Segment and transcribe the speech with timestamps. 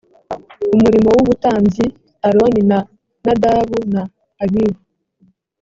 [0.75, 1.85] umurimo w ubutambyi
[2.27, 2.79] aroni na
[3.25, 4.01] nadabu na
[4.43, 4.81] abihu